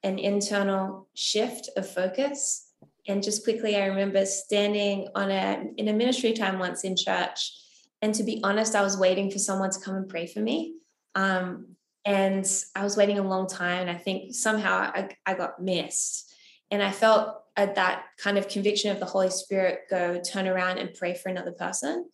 an 0.04 0.20
internal 0.20 1.08
shift 1.16 1.70
of 1.78 1.90
focus. 1.90 2.68
And 3.08 3.24
just 3.24 3.44
quickly 3.44 3.76
i 3.76 3.86
remember 3.86 4.26
standing 4.26 5.08
on 5.16 5.32
a 5.32 5.64
in 5.78 5.88
a 5.88 5.94
ministry 5.94 6.34
time 6.34 6.60
once 6.60 6.84
in 6.84 6.96
church. 6.96 7.54
And 8.02 8.14
to 8.16 8.24
be 8.24 8.42
honest 8.44 8.76
i 8.76 8.82
was 8.82 8.98
waiting 8.98 9.32
for 9.32 9.40
someone 9.40 9.72
to 9.72 9.80
come 9.80 9.96
and 9.96 10.10
pray 10.10 10.28
for 10.28 10.40
me. 10.40 10.76
Um, 11.16 11.76
and 12.04 12.46
i 12.76 12.84
was 12.84 12.98
waiting 12.98 13.20
a 13.20 13.28
long 13.28 13.48
time. 13.48 13.82
And 13.88 13.90
i 13.90 13.98
think 13.98 14.36
somehow 14.36 14.92
I, 14.94 15.10
I 15.26 15.36
got 15.36 15.62
missed. 15.62 16.34
And 16.70 16.84
i 16.84 16.92
felt 16.92 17.41
at 17.58 17.76
that 17.76 18.06
kind 18.18 18.38
of 18.38 18.48
conviction 18.48 18.92
of 18.92 19.00
the 19.00 19.06
Holy 19.06 19.30
Spirit 19.30 19.82
go 19.90 20.22
turn 20.22 20.48
around 20.48 20.78
and 20.78 20.94
pray 20.94 21.14
for 21.14 21.30
another 21.30 21.52
person. 21.52 22.06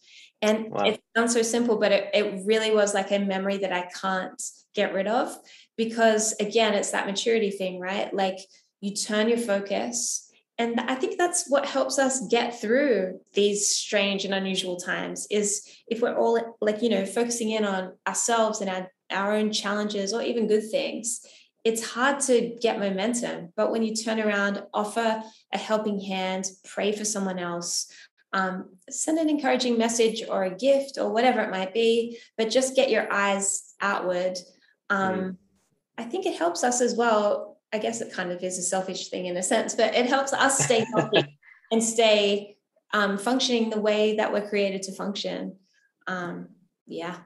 And 0.41 0.71
wow. 0.71 0.85
it 0.85 1.01
sounds 1.15 1.33
so 1.33 1.41
simple, 1.41 1.77
but 1.77 1.91
it, 1.91 2.09
it 2.13 2.45
really 2.45 2.71
was 2.71 2.93
like 2.93 3.11
a 3.11 3.19
memory 3.19 3.57
that 3.57 3.73
I 3.73 3.89
can't 3.99 4.41
get 4.75 4.93
rid 4.93 5.07
of 5.07 5.35
because, 5.75 6.33
again, 6.39 6.73
it's 6.73 6.91
that 6.91 7.07
maturity 7.07 7.51
thing, 7.51 7.79
right? 7.79 8.13
Like 8.13 8.37
you 8.79 8.95
turn 8.95 9.29
your 9.29 9.39
focus. 9.39 10.31
And 10.59 10.79
I 10.79 10.95
think 10.95 11.17
that's 11.17 11.47
what 11.49 11.65
helps 11.65 11.99
us 11.99 12.27
get 12.27 12.59
through 12.59 13.19
these 13.33 13.69
strange 13.69 14.25
and 14.25 14.33
unusual 14.33 14.77
times 14.77 15.27
is 15.29 15.67
if 15.87 16.01
we're 16.01 16.17
all 16.17 16.57
like, 16.61 16.81
you 16.81 16.89
know, 16.89 17.05
focusing 17.05 17.51
in 17.51 17.63
on 17.63 17.93
ourselves 18.07 18.61
and 18.61 18.69
our, 18.69 18.91
our 19.11 19.33
own 19.33 19.51
challenges 19.51 20.13
or 20.13 20.21
even 20.23 20.47
good 20.47 20.69
things 20.69 21.21
it's 21.67 21.91
hard 21.91 22.19
to 22.21 22.57
get 22.61 22.79
momentum. 22.79 23.53
But 23.55 23.71
when 23.71 23.83
you 23.83 23.95
turn 23.95 24.19
around, 24.19 24.63
offer 24.73 25.21
a 25.53 25.57
helping 25.57 25.99
hand, 25.99 26.45
pray 26.65 26.91
for 26.91 27.05
someone 27.05 27.39
else, 27.39 27.91
um, 28.33 28.69
send 28.89 29.17
an 29.19 29.29
encouraging 29.29 29.77
message 29.77 30.23
or 30.27 30.43
a 30.43 30.55
gift 30.55 30.97
or 30.97 31.11
whatever 31.11 31.41
it 31.41 31.51
might 31.51 31.73
be, 31.73 32.19
but 32.37 32.49
just 32.49 32.75
get 32.75 32.89
your 32.89 33.11
eyes 33.11 33.73
outward. 33.81 34.37
Um. 34.89 35.37
I 35.97 36.03
think 36.03 36.25
it 36.25 36.37
helps 36.37 36.63
us 36.63 36.81
as 36.81 36.95
well. 36.95 37.57
I 37.73 37.79
guess 37.79 38.01
it 38.01 38.13
kind 38.13 38.31
of 38.31 38.43
is 38.43 38.57
a 38.57 38.61
selfish 38.61 39.09
thing 39.09 39.25
in 39.25 39.35
a 39.35 39.43
sense, 39.43 39.75
but 39.75 39.95
it 39.95 40.05
helps 40.05 40.31
us 40.31 40.63
stay 40.63 40.85
healthy 40.93 41.37
and 41.71 41.83
stay 41.83 42.57
um, 42.93 43.17
functioning 43.17 43.69
the 43.69 43.81
way 43.81 44.15
that 44.17 44.31
we're 44.31 44.47
created 44.47 44.83
to 44.83 44.93
function. 44.93 45.57
Um, 46.05 46.49
yeah. 46.85 47.17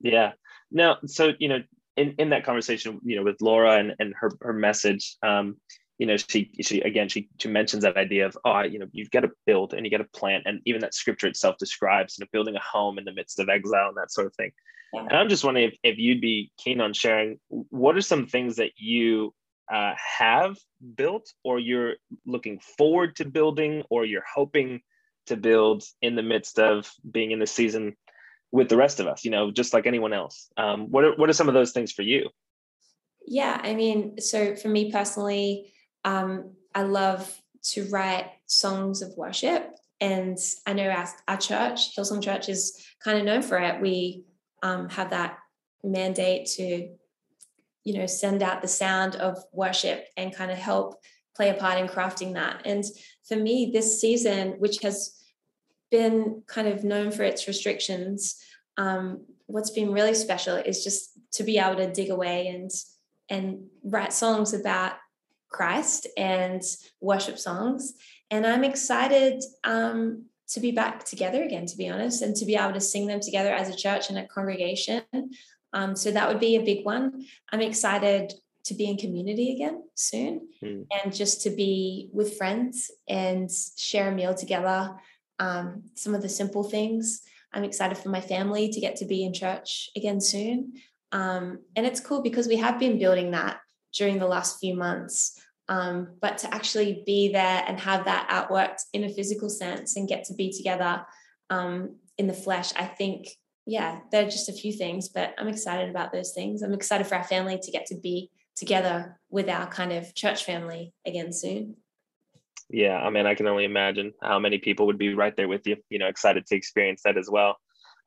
Yeah. 0.00 0.32
Now, 0.70 0.98
so, 1.06 1.32
you 1.38 1.48
know, 1.48 1.62
in, 1.98 2.14
in 2.18 2.30
that 2.30 2.44
conversation, 2.44 3.00
you 3.04 3.16
know, 3.16 3.24
with 3.24 3.40
Laura 3.40 3.76
and, 3.78 3.94
and 3.98 4.14
her, 4.18 4.30
her 4.40 4.52
message, 4.52 5.16
um, 5.22 5.56
you 5.98 6.06
know, 6.06 6.16
she, 6.16 6.50
she, 6.62 6.80
again, 6.80 7.08
she, 7.08 7.28
she 7.38 7.48
mentions 7.48 7.82
that 7.82 7.96
idea 7.96 8.24
of, 8.24 8.38
oh, 8.44 8.60
you 8.62 8.78
know, 8.78 8.86
you've 8.92 9.10
got 9.10 9.20
to 9.20 9.30
build 9.46 9.74
and 9.74 9.84
you 9.84 9.90
got 9.90 9.98
to 9.98 10.18
plant. 10.18 10.44
And 10.46 10.60
even 10.64 10.80
that 10.82 10.94
scripture 10.94 11.26
itself 11.26 11.56
describes, 11.58 12.16
you 12.16 12.24
know, 12.24 12.28
building 12.32 12.54
a 12.54 12.60
home 12.60 12.98
in 12.98 13.04
the 13.04 13.12
midst 13.12 13.40
of 13.40 13.48
exile 13.48 13.88
and 13.88 13.96
that 13.96 14.12
sort 14.12 14.28
of 14.28 14.34
thing. 14.36 14.52
Yeah. 14.94 15.00
And 15.00 15.12
I'm 15.12 15.28
just 15.28 15.44
wondering 15.44 15.68
if, 15.68 15.78
if 15.82 15.98
you'd 15.98 16.20
be 16.20 16.52
keen 16.56 16.80
on 16.80 16.92
sharing, 16.92 17.40
what 17.48 17.96
are 17.96 18.00
some 18.00 18.26
things 18.26 18.56
that 18.56 18.70
you 18.76 19.34
uh, 19.72 19.94
have 19.96 20.56
built 20.94 21.32
or 21.42 21.58
you're 21.58 21.94
looking 22.24 22.60
forward 22.78 23.16
to 23.16 23.24
building 23.24 23.82
or 23.90 24.04
you're 24.04 24.24
hoping 24.32 24.80
to 25.26 25.36
build 25.36 25.82
in 26.00 26.14
the 26.14 26.22
midst 26.22 26.58
of 26.58 26.90
being 27.10 27.32
in 27.32 27.38
the 27.38 27.46
season 27.46 27.96
with 28.50 28.68
the 28.68 28.76
rest 28.76 29.00
of 29.00 29.06
us, 29.06 29.24
you 29.24 29.30
know, 29.30 29.50
just 29.50 29.74
like 29.74 29.86
anyone 29.86 30.12
else. 30.12 30.48
Um, 30.56 30.90
what 30.90 31.04
are 31.04 31.14
what 31.16 31.28
are 31.28 31.34
some 31.34 31.48
of 31.48 31.54
those 31.54 31.72
things 31.72 31.92
for 31.92 32.02
you? 32.02 32.30
Yeah, 33.26 33.60
I 33.62 33.74
mean, 33.74 34.20
so 34.20 34.56
for 34.56 34.68
me 34.68 34.90
personally, 34.90 35.72
um, 36.04 36.52
I 36.74 36.82
love 36.82 37.40
to 37.72 37.88
write 37.90 38.30
songs 38.46 39.02
of 39.02 39.12
worship, 39.16 39.70
and 40.00 40.38
I 40.66 40.72
know 40.72 40.88
our, 40.88 41.08
our 41.26 41.36
church, 41.36 41.94
Hillsong 41.96 42.22
Church, 42.22 42.48
is 42.48 42.82
kind 43.04 43.18
of 43.18 43.24
known 43.24 43.42
for 43.42 43.58
it. 43.58 43.82
We 43.82 44.24
um, 44.62 44.88
have 44.90 45.10
that 45.10 45.38
mandate 45.84 46.46
to, 46.56 46.88
you 47.84 47.98
know, 47.98 48.06
send 48.06 48.42
out 48.42 48.62
the 48.62 48.68
sound 48.68 49.16
of 49.16 49.36
worship 49.52 50.06
and 50.16 50.34
kind 50.34 50.50
of 50.50 50.58
help 50.58 51.00
play 51.36 51.50
a 51.50 51.54
part 51.54 51.78
in 51.78 51.86
crafting 51.86 52.34
that. 52.34 52.62
And 52.64 52.84
for 53.26 53.36
me, 53.36 53.70
this 53.72 54.00
season, 54.00 54.54
which 54.58 54.78
has 54.82 55.18
been 55.90 56.42
kind 56.46 56.68
of 56.68 56.84
known 56.84 57.10
for 57.10 57.22
its 57.22 57.46
restrictions, 57.46 58.40
um, 58.76 59.24
what's 59.46 59.70
been 59.70 59.92
really 59.92 60.14
special 60.14 60.56
is 60.56 60.84
just 60.84 61.10
to 61.32 61.42
be 61.42 61.58
able 61.58 61.76
to 61.76 61.92
dig 61.92 62.10
away 62.10 62.48
and 62.48 62.70
and 63.30 63.66
write 63.84 64.12
songs 64.12 64.54
about 64.54 64.92
Christ 65.50 66.06
and 66.16 66.62
worship 67.00 67.38
songs. 67.38 67.94
And 68.30 68.46
I'm 68.46 68.64
excited 68.64 69.42
um, 69.64 70.24
to 70.48 70.60
be 70.60 70.70
back 70.70 71.04
together 71.04 71.42
again, 71.42 71.66
to 71.66 71.76
be 71.76 71.88
honest, 71.88 72.22
and 72.22 72.34
to 72.36 72.46
be 72.46 72.56
able 72.56 72.72
to 72.72 72.80
sing 72.80 73.06
them 73.06 73.20
together 73.20 73.52
as 73.52 73.68
a 73.68 73.76
church 73.76 74.08
and 74.08 74.18
a 74.18 74.26
congregation. 74.26 75.02
Um, 75.74 75.94
so 75.94 76.10
that 76.10 76.28
would 76.28 76.40
be 76.40 76.56
a 76.56 76.64
big 76.64 76.86
one. 76.86 77.26
I'm 77.52 77.60
excited 77.60 78.32
to 78.64 78.74
be 78.74 78.88
in 78.88 78.96
community 78.96 79.52
again 79.52 79.82
soon 79.94 80.48
mm. 80.62 80.86
and 80.90 81.14
just 81.14 81.42
to 81.42 81.50
be 81.50 82.08
with 82.12 82.36
friends 82.36 82.90
and 83.08 83.50
share 83.76 84.08
a 84.08 84.14
meal 84.14 84.34
together 84.34 84.94
um, 85.38 85.84
some 85.94 86.14
of 86.14 86.22
the 86.22 86.28
simple 86.28 86.64
things. 86.64 87.22
I'm 87.52 87.64
excited 87.64 87.98
for 87.98 88.10
my 88.10 88.20
family 88.20 88.68
to 88.70 88.80
get 88.80 88.96
to 88.96 89.06
be 89.06 89.24
in 89.24 89.32
church 89.32 89.90
again 89.96 90.20
soon. 90.20 90.74
Um, 91.12 91.60
and 91.76 91.86
it's 91.86 92.00
cool 92.00 92.22
because 92.22 92.48
we 92.48 92.56
have 92.56 92.78
been 92.78 92.98
building 92.98 93.30
that 93.30 93.58
during 93.94 94.18
the 94.18 94.26
last 94.26 94.60
few 94.60 94.74
months. 94.74 95.40
Um, 95.68 96.16
but 96.20 96.38
to 96.38 96.54
actually 96.54 97.02
be 97.04 97.30
there 97.30 97.64
and 97.66 97.78
have 97.80 98.06
that 98.06 98.28
outworked 98.30 98.80
in 98.92 99.04
a 99.04 99.08
physical 99.08 99.50
sense 99.50 99.96
and 99.96 100.08
get 100.08 100.24
to 100.24 100.34
be 100.34 100.50
together 100.50 101.04
um, 101.50 101.96
in 102.16 102.26
the 102.26 102.32
flesh, 102.32 102.72
I 102.74 102.84
think, 102.84 103.28
yeah, 103.66 104.00
there 104.10 104.26
are 104.26 104.30
just 104.30 104.48
a 104.48 104.54
few 104.54 104.72
things, 104.72 105.10
but 105.10 105.34
I'm 105.36 105.48
excited 105.48 105.90
about 105.90 106.10
those 106.10 106.32
things. 106.32 106.62
I'm 106.62 106.72
excited 106.72 107.06
for 107.06 107.16
our 107.16 107.24
family 107.24 107.58
to 107.62 107.70
get 107.70 107.86
to 107.86 107.96
be 107.96 108.30
together 108.56 109.20
with 109.30 109.48
our 109.48 109.66
kind 109.66 109.92
of 109.92 110.14
church 110.14 110.44
family 110.44 110.94
again 111.06 111.32
soon. 111.32 111.76
Yeah, 112.70 112.98
I 112.98 113.10
mean, 113.10 113.26
I 113.26 113.34
can 113.34 113.46
only 113.46 113.64
imagine 113.64 114.12
how 114.22 114.38
many 114.38 114.58
people 114.58 114.86
would 114.86 114.98
be 114.98 115.14
right 115.14 115.34
there 115.36 115.48
with 115.48 115.66
you, 115.66 115.76
you 115.88 115.98
know, 115.98 116.06
excited 116.06 116.46
to 116.46 116.56
experience 116.56 117.02
that 117.04 117.16
as 117.16 117.28
well. 117.30 117.56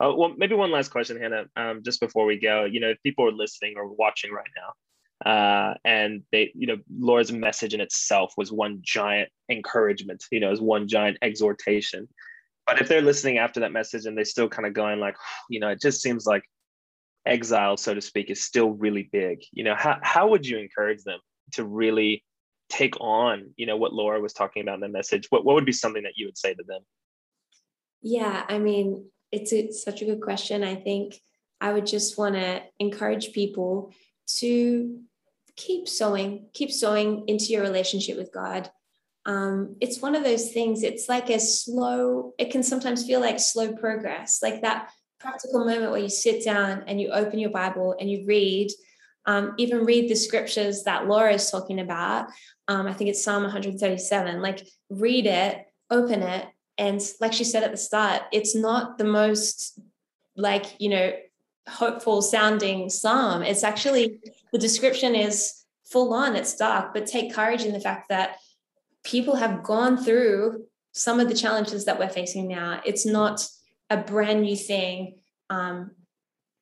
Uh, 0.02 0.12
well, 0.16 0.32
maybe 0.36 0.54
one 0.54 0.70
last 0.70 0.90
question, 0.90 1.20
Hannah, 1.20 1.44
um, 1.56 1.82
just 1.84 2.00
before 2.00 2.24
we 2.24 2.38
go. 2.38 2.64
You 2.64 2.80
know, 2.80 2.90
if 2.90 3.02
people 3.02 3.26
are 3.26 3.32
listening 3.32 3.74
or 3.76 3.88
watching 3.88 4.32
right 4.32 4.44
now, 4.56 4.72
uh, 5.24 5.74
and 5.84 6.22
they, 6.32 6.50
you 6.54 6.66
know, 6.66 6.78
Laura's 6.98 7.32
message 7.32 7.74
in 7.74 7.80
itself 7.80 8.34
was 8.36 8.50
one 8.50 8.80
giant 8.82 9.28
encouragement, 9.48 10.24
you 10.32 10.40
know, 10.40 10.50
as 10.50 10.60
one 10.60 10.88
giant 10.88 11.18
exhortation. 11.22 12.08
But 12.66 12.80
if 12.80 12.88
they're 12.88 13.02
listening 13.02 13.38
after 13.38 13.60
that 13.60 13.72
message 13.72 14.06
and 14.06 14.16
they 14.16 14.24
still 14.24 14.48
kind 14.48 14.66
of 14.66 14.74
going 14.74 14.98
like, 14.98 15.16
you 15.50 15.60
know, 15.60 15.68
it 15.68 15.80
just 15.80 16.02
seems 16.02 16.26
like 16.26 16.42
exile, 17.26 17.76
so 17.76 17.94
to 17.94 18.00
speak, 18.00 18.30
is 18.30 18.42
still 18.42 18.70
really 18.70 19.08
big. 19.12 19.42
You 19.52 19.64
know, 19.64 19.74
how 19.76 19.98
how 20.02 20.28
would 20.28 20.46
you 20.46 20.58
encourage 20.58 21.02
them 21.04 21.20
to 21.52 21.64
really 21.64 22.24
take 22.72 22.98
on 23.00 23.50
you 23.56 23.66
know 23.66 23.76
what 23.76 23.92
laura 23.92 24.18
was 24.18 24.32
talking 24.32 24.62
about 24.62 24.76
in 24.76 24.80
the 24.80 24.88
message 24.88 25.26
what, 25.28 25.44
what 25.44 25.54
would 25.54 25.66
be 25.66 25.72
something 25.72 26.04
that 26.04 26.16
you 26.16 26.26
would 26.26 26.38
say 26.38 26.54
to 26.54 26.62
them? 26.66 26.80
Yeah 28.00 28.44
i 28.48 28.58
mean 28.58 29.10
it's, 29.30 29.52
a, 29.52 29.64
it's 29.64 29.82
such 29.82 30.02
a 30.02 30.04
good 30.04 30.20
question. 30.20 30.64
I 30.64 30.74
think 30.74 31.20
i 31.60 31.72
would 31.72 31.86
just 31.86 32.18
want 32.18 32.34
to 32.34 32.62
encourage 32.78 33.32
people 33.32 33.92
to 34.38 35.00
keep 35.54 35.86
sowing 35.86 36.46
keep 36.54 36.72
sowing 36.72 37.24
into 37.28 37.46
your 37.46 37.62
relationship 37.62 38.16
with 38.16 38.32
god. 38.32 38.70
Um, 39.24 39.76
it's 39.80 40.02
one 40.02 40.16
of 40.16 40.24
those 40.24 40.50
things 40.50 40.82
it's 40.82 41.08
like 41.08 41.30
a 41.30 41.38
slow 41.38 42.32
it 42.38 42.50
can 42.50 42.62
sometimes 42.62 43.06
feel 43.06 43.20
like 43.20 43.38
slow 43.38 43.72
progress 43.74 44.40
like 44.42 44.62
that 44.62 44.90
practical 45.20 45.64
moment 45.64 45.92
where 45.92 46.00
you 46.00 46.08
sit 46.08 46.44
down 46.44 46.84
and 46.88 47.00
you 47.00 47.10
open 47.10 47.38
your 47.38 47.50
bible 47.50 47.94
and 48.00 48.10
you 48.10 48.24
read 48.26 48.70
um, 49.26 49.54
even 49.58 49.84
read 49.84 50.10
the 50.10 50.14
scriptures 50.14 50.82
that 50.84 51.06
Laura 51.06 51.32
is 51.34 51.50
talking 51.50 51.80
about. 51.80 52.26
Um, 52.68 52.86
I 52.86 52.92
think 52.92 53.10
it's 53.10 53.22
Psalm 53.22 53.42
137. 53.42 54.40
Like, 54.40 54.66
read 54.90 55.26
it, 55.26 55.66
open 55.90 56.22
it. 56.22 56.46
And 56.78 57.00
like 57.20 57.32
she 57.32 57.44
said 57.44 57.62
at 57.62 57.70
the 57.70 57.76
start, 57.76 58.22
it's 58.32 58.54
not 58.54 58.98
the 58.98 59.04
most, 59.04 59.78
like, 60.36 60.66
you 60.78 60.88
know, 60.88 61.12
hopeful 61.68 62.22
sounding 62.22 62.90
psalm. 62.90 63.42
It's 63.42 63.62
actually, 63.62 64.18
the 64.52 64.58
description 64.58 65.14
is 65.14 65.64
full 65.84 66.12
on, 66.14 66.34
it's 66.34 66.56
dark, 66.56 66.94
but 66.94 67.06
take 67.06 67.34
courage 67.34 67.62
in 67.62 67.72
the 67.72 67.80
fact 67.80 68.08
that 68.08 68.38
people 69.04 69.36
have 69.36 69.62
gone 69.62 69.96
through 69.96 70.64
some 70.92 71.20
of 71.20 71.28
the 71.28 71.34
challenges 71.34 71.84
that 71.84 71.98
we're 71.98 72.08
facing 72.08 72.48
now. 72.48 72.80
It's 72.84 73.06
not 73.06 73.46
a 73.90 73.96
brand 73.96 74.42
new 74.42 74.56
thing. 74.56 75.18
Um, 75.50 75.92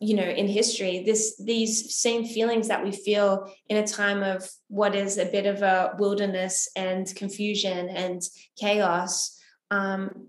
you 0.01 0.17
know 0.17 0.23
in 0.23 0.49
history 0.49 1.03
this 1.05 1.37
these 1.45 1.95
same 1.95 2.25
feelings 2.25 2.69
that 2.69 2.83
we 2.83 2.91
feel 2.91 3.53
in 3.69 3.77
a 3.77 3.87
time 3.87 4.23
of 4.23 4.49
what 4.69 4.95
is 4.95 5.19
a 5.19 5.27
bit 5.27 5.47
of 5.47 5.63
a 5.63 5.95
wilderness 5.99 6.69
and 6.75 7.15
confusion 7.15 7.91
and 7.91 8.23
chaos 8.59 9.39
um 9.71 10.29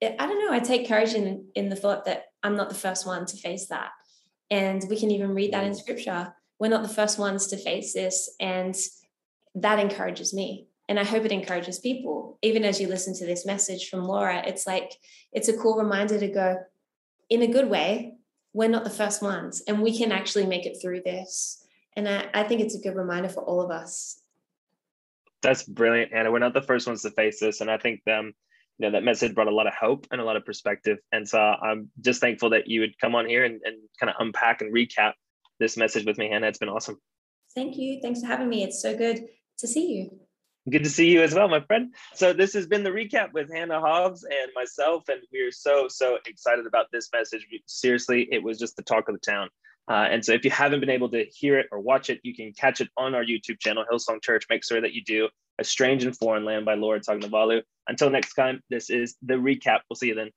it, 0.00 0.16
i 0.18 0.26
don't 0.26 0.44
know 0.44 0.52
i 0.52 0.58
take 0.58 0.88
courage 0.88 1.14
in 1.14 1.46
in 1.54 1.68
the 1.68 1.76
thought 1.76 2.04
that 2.04 2.24
i'm 2.42 2.56
not 2.56 2.68
the 2.68 2.74
first 2.74 3.06
one 3.06 3.26
to 3.26 3.36
face 3.36 3.68
that. 3.68 3.90
And 4.50 4.84
we 4.88 4.98
can 4.98 5.10
even 5.10 5.34
read 5.34 5.52
that 5.52 5.64
in 5.64 5.74
scripture. 5.74 6.32
We're 6.60 6.70
not 6.70 6.84
the 6.84 6.88
first 6.88 7.18
ones 7.18 7.48
to 7.48 7.56
face 7.56 7.92
this 7.92 8.30
and 8.38 8.76
that 9.56 9.80
encourages 9.80 10.32
me. 10.34 10.68
And 10.88 11.00
i 11.00 11.04
hope 11.04 11.24
it 11.24 11.32
encourages 11.32 11.78
people. 11.78 12.38
Even 12.42 12.64
as 12.64 12.80
you 12.80 12.88
listen 12.88 13.14
to 13.16 13.26
this 13.26 13.46
message 13.46 13.88
from 13.88 14.04
laura 14.04 14.42
it's 14.46 14.66
like 14.66 14.92
it's 15.32 15.48
a 15.48 15.56
cool 15.56 15.76
reminder 15.76 16.18
to 16.18 16.28
go 16.28 16.56
in 17.28 17.42
a 17.42 17.46
good 17.46 17.68
way 17.68 18.15
we're 18.56 18.68
not 18.68 18.84
the 18.84 18.90
first 18.90 19.20
ones 19.20 19.62
and 19.68 19.82
we 19.82 19.96
can 19.96 20.10
actually 20.10 20.46
make 20.46 20.64
it 20.64 20.78
through 20.80 21.02
this. 21.02 21.62
And 21.94 22.08
I, 22.08 22.26
I 22.32 22.42
think 22.42 22.62
it's 22.62 22.74
a 22.74 22.80
good 22.80 22.96
reminder 22.96 23.28
for 23.28 23.42
all 23.42 23.60
of 23.60 23.70
us. 23.70 24.18
That's 25.42 25.62
brilliant, 25.62 26.14
Anna. 26.14 26.32
We're 26.32 26.38
not 26.38 26.54
the 26.54 26.62
first 26.62 26.86
ones 26.86 27.02
to 27.02 27.10
face 27.10 27.38
this. 27.38 27.60
And 27.60 27.70
I 27.70 27.76
think 27.76 28.00
um, 28.10 28.32
you 28.78 28.86
know, 28.86 28.92
that 28.92 29.04
message 29.04 29.34
brought 29.34 29.48
a 29.48 29.54
lot 29.54 29.66
of 29.66 29.74
hope 29.74 30.06
and 30.10 30.22
a 30.22 30.24
lot 30.24 30.36
of 30.36 30.46
perspective. 30.46 30.96
And 31.12 31.28
so 31.28 31.38
I'm 31.38 31.90
just 32.00 32.22
thankful 32.22 32.48
that 32.50 32.66
you 32.66 32.80
would 32.80 32.98
come 32.98 33.14
on 33.14 33.28
here 33.28 33.44
and, 33.44 33.60
and 33.62 33.76
kind 34.00 34.08
of 34.08 34.16
unpack 34.20 34.62
and 34.62 34.74
recap 34.74 35.12
this 35.60 35.76
message 35.76 36.06
with 36.06 36.16
me, 36.16 36.30
Hannah. 36.30 36.46
It's 36.46 36.58
been 36.58 36.70
awesome. 36.70 36.98
Thank 37.54 37.76
you. 37.76 38.00
Thanks 38.00 38.22
for 38.22 38.26
having 38.26 38.48
me. 38.48 38.64
It's 38.64 38.80
so 38.80 38.96
good 38.96 39.26
to 39.58 39.68
see 39.68 39.92
you. 39.92 40.25
Good 40.68 40.82
to 40.82 40.90
see 40.90 41.10
you 41.10 41.22
as 41.22 41.32
well, 41.32 41.48
my 41.48 41.60
friend. 41.60 41.94
So 42.14 42.32
this 42.32 42.52
has 42.54 42.66
been 42.66 42.82
the 42.82 42.90
recap 42.90 43.32
with 43.32 43.52
Hannah 43.52 43.80
Hobbs 43.80 44.24
and 44.24 44.50
myself, 44.54 45.04
and 45.08 45.20
we're 45.32 45.52
so 45.52 45.86
so 45.88 46.18
excited 46.26 46.66
about 46.66 46.86
this 46.92 47.08
message. 47.12 47.46
Seriously, 47.66 48.28
it 48.32 48.42
was 48.42 48.58
just 48.58 48.76
the 48.76 48.82
talk 48.82 49.08
of 49.08 49.14
the 49.14 49.20
town. 49.20 49.48
Uh, 49.88 50.06
and 50.10 50.24
so 50.24 50.32
if 50.32 50.44
you 50.44 50.50
haven't 50.50 50.80
been 50.80 50.90
able 50.90 51.08
to 51.10 51.24
hear 51.32 51.56
it 51.58 51.66
or 51.70 51.78
watch 51.78 52.10
it, 52.10 52.18
you 52.24 52.34
can 52.34 52.52
catch 52.52 52.80
it 52.80 52.88
on 52.96 53.14
our 53.14 53.24
YouTube 53.24 53.60
channel, 53.60 53.84
Hillsong 53.90 54.20
Church. 54.22 54.44
Make 54.50 54.64
sure 54.64 54.80
that 54.80 54.92
you 54.92 55.04
do. 55.04 55.28
A 55.58 55.64
Strange 55.64 56.04
and 56.04 56.16
Foreign 56.16 56.44
Land 56.44 56.66
by 56.66 56.74
Laura 56.74 57.00
Toganivalu. 57.00 57.62
Until 57.88 58.10
next 58.10 58.34
time, 58.34 58.60
this 58.68 58.90
is 58.90 59.16
the 59.22 59.34
recap. 59.34 59.80
We'll 59.88 59.96
see 59.96 60.08
you 60.08 60.16
then. 60.16 60.30